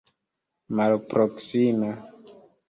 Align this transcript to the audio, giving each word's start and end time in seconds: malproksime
malproksime 0.77 1.91